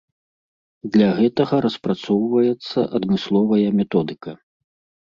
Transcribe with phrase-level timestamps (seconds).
[0.95, 4.31] Для гэтага распрацоўваецца адмысловая методыка.